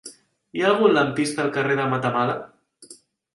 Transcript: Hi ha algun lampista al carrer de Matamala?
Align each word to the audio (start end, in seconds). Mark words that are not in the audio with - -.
Hi 0.59 0.63
ha 0.63 0.71
algun 0.75 0.95
lampista 0.95 1.43
al 1.45 1.51
carrer 1.59 1.77
de 1.81 1.85
Matamala? 1.93 2.39